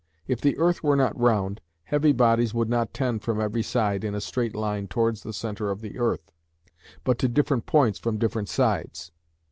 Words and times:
If 0.27 0.41
the 0.41 0.57
earth 0.57 0.81
were 0.81 0.95
not 0.95 1.15
round, 1.15 1.61
heavy 1.83 2.11
bodies 2.11 2.55
would 2.55 2.71
not 2.71 2.91
tend 2.91 3.21
from 3.21 3.39
every 3.39 3.61
side 3.61 4.03
in 4.03 4.15
a 4.15 4.19
straight 4.19 4.55
line 4.55 4.87
towards 4.87 5.21
the 5.21 5.31
centre 5.31 5.69
of 5.69 5.81
the 5.81 5.99
earth, 5.99 6.31
but 7.03 7.19
to 7.19 7.27
different 7.27 7.67
points 7.67 7.99
from 7.99 8.17
different 8.17 8.49
sides. 8.49 9.11